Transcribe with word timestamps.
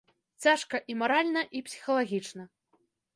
Цяжка 0.43 0.79
і 0.93 0.95
маральна, 1.01 1.43
і 1.59 1.61
псіхалагічна. 1.67 2.47